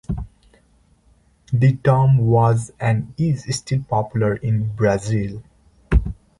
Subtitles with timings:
[1.53, 5.43] The term was and is still popular in Brazil.